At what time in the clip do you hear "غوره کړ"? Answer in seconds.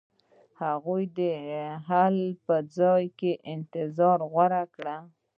4.31-4.85